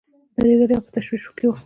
دردېدلي 0.37 0.73
او 0.77 0.85
په 0.85 0.91
تشویش 0.95 1.23
کې 1.37 1.45
وي. 1.49 1.57